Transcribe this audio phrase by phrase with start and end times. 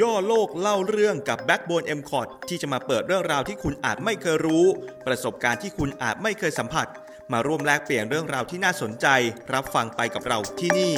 [0.00, 4.64] ย่อโลกเล่าเรื่องกับ Backbone m c o t ที่จะมาเปิดเรื่องราวที่คุณอาจไม่เคยรู้
[5.06, 6.86] ประสบการณ์ที่คุณอาจไม่เคยสัมผัส
[7.32, 9.06] มาร่วมแลกเปลี่ยนเรื่องราวที่น่าสนใจ
[9.54, 10.94] รับฟังไปกับเราที่นี่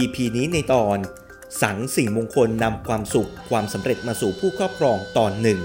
[0.00, 0.98] EP นี้ในตอน
[1.62, 5.58] สังสิ่งมงคลนำความสุขความสำเร็จมาสู่ผู้ครอบครองตอนหนึ่ง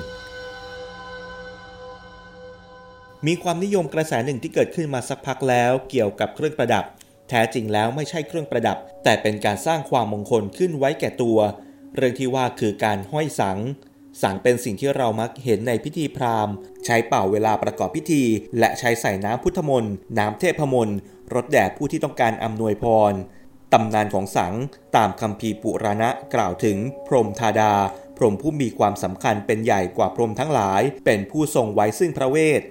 [3.27, 6.86] มีความนิยมกระแสหนึ่งที่เกิดขึ้นมาสักพักแล้วเกี่ยวกับเครื่องประดับ
[7.30, 11.38] แท้จริงแล้วไม่ใช่เครื่องประดับ แต่เป็นการสร้างความมงคลขึ้นไว้แก่ตัว
[11.95, 13.59] เรื่องที่ว่าคือการห้อยสัง
[14.21, 16.54] สังเป็นสิ่งที่เรามักเห็นในพิธีพราหมณ์
[16.85, 18.23] ใช้เป่าเวลาประกอบพิธี
[18.59, 20.98] และใช้ใส่น้ำพุทธมนต์ น้ำเทพมนต์
[21.34, 23.13] รดแด่ผู้ที่ต้องการอำนวยพร
[23.73, 24.54] ตำนานของสัง
[24.96, 27.73] ตามคำพีปุราณะกล่าวถึงพรหมธาดา
[28.18, 32.62] พรหมผู้มีความสำคัญเป็นใหญ่กว่าพรหมทั้งหลาย เป็นผู้ทรงไว้ซึ่งพระเวท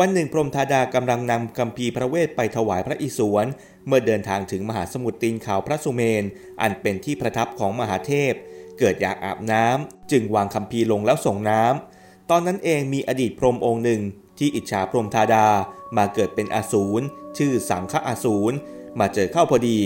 [0.00, 3.46] วันหนึ่งพรมธาดากำลังนำคำพีพระเวทไปถวายพระอิศวร
[3.86, 6.24] เมื่อเดินทางถึงมหาสมุทรตีนเขาพระสุเมน
[6.60, 8.32] อันเป็นที่ประทับของมหาเทพ
[8.78, 14.00] เกิดอยากอาบน้ำจึงวางคำพีลงแล้วส่งน้ำตอนนั้นเองมีอดีตพรมองค์หนึ่ง
[14.38, 15.46] ที่อิจฉาพรมธาดา
[15.96, 17.04] มาเกิดเป็นอสูร
[17.38, 18.54] ชื่อสังฆอสูร
[19.00, 19.80] มาเจอเข้าพอดี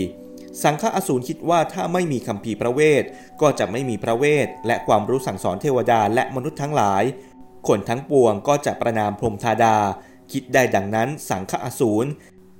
[0.63, 3.03] สังฆอสูรคิดว่าถ้าไม่มีคำพีพระเวท
[3.41, 7.03] ก็จะไม่มีพระเวทและความรู้สั่งสอนเทวดาและมนุษย์ทั้งหลาย
[7.67, 9.77] คนทั้งปวงก็จะประนามพรมธาดา
[10.31, 12.09] คิดได้ดังนั้นสังฆอสูร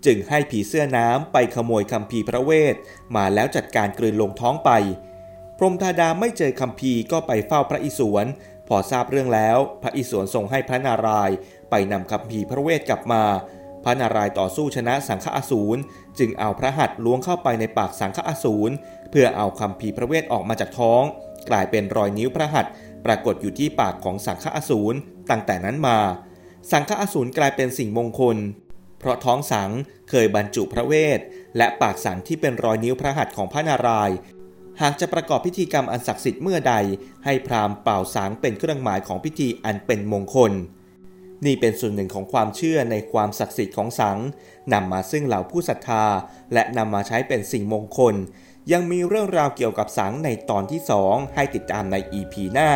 [0.05, 2.75] จึงให้ผีเสื้อน้ำไปขโมยคำพีพระเวท
[3.15, 4.69] มาแล้วจัดการกลืนลงท้องไป
[5.57, 8.25] พรมธาดาไม่เจอคำพีก็ไปเฝ้าพระอิศวร
[8.67, 11.35] พอทราบเรื่องแล้ว พระอิศวรทรงให้พระนารายณ์
[11.69, 13.23] ไปนำคำพีพระเวทกลับมา
[13.83, 15.79] พระนารายณ์ต่อสู้ชนะสังฆอสูร
[16.19, 18.73] จึงเอาพระหัตถ์ล้วงเข้าไปในปากสังฆอสูร
[19.11, 21.03] เพื่อเอาคำพีพระเวทออกมาจากท้อง
[21.49, 22.71] กลายเป็นรอยนิ้วพระหัตถ์
[23.05, 24.97] ปรากฏอยู่ที่ปากของสังฆอสูร
[25.29, 25.99] ตั้งแต่นั้นมา
[26.71, 28.37] สังฆอสูรกลายเป็นสิ่งมงคล
[28.99, 29.69] เพราะท้องสัง
[30.09, 31.19] เคยบรรจุพระเวท
[31.57, 34.15] และปากสังที่เป็นรอยนิ้วพระหัตถ์ของพระนารายณ์
[34.81, 36.73] หากจะประกอบพิธีกรรมอันศักดิ์สิทธิ์เมื่อใด
[37.25, 40.51] ให้พราหมณ์เป่าสังเป็นเครื่องหมายของพิธีอันเป็นมงคล
[41.45, 44.17] นี่เป็นส่วนหนึ่งของความเชื่อในความศักดิ์สิทธิ์ของสัง
[44.73, 46.05] นำมาซึ่งเหล่าผู้ศรัทธา
[46.53, 48.15] และนำมาใช้เป็นสิ่งมงคล
[48.71, 52.71] ยังมีเรื่องราวเกี่ยวกับสังในตอนที่ 2 ให้ติดตามใน EP หน้า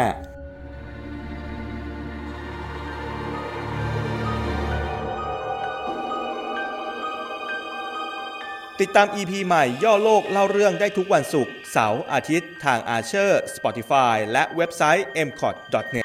[8.81, 15.55] ติดตาม EP ใหม่ย่อโลกเล่าเรื่องได้ทุกวันศุกร์เสาร์อาทิตย์ ทาง Archer Spotify และเว็บไซต์ m c o t
[15.95, 16.04] n e t